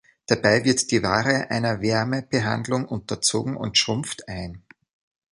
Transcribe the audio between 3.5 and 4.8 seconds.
und schrumpft ein.